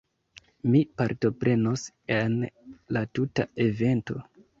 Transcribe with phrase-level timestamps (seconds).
[0.75, 1.83] Mi partoprenos
[2.15, 2.33] en
[2.97, 4.19] la tuta evento